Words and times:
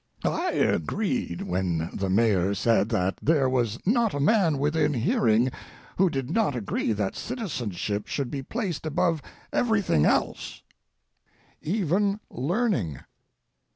I 0.23 0.53
agreed 0.53 1.43
when 1.43 1.91
the 1.93 2.09
Mayor 2.09 2.55
said 2.55 2.89
that 2.89 3.19
there 3.21 3.47
was 3.47 3.77
not 3.85 4.15
a 4.15 4.19
man 4.19 4.57
within 4.57 4.95
hearing 4.95 5.51
who 5.97 6.09
did 6.09 6.31
not 6.31 6.55
agree 6.55 6.91
that 6.91 7.15
citizenship 7.15 8.07
should 8.07 8.31
be 8.31 8.41
placed 8.41 8.87
above 8.87 9.21
everything 9.53 10.05
else, 10.07 10.63
even 11.61 12.19
learning. 12.31 13.01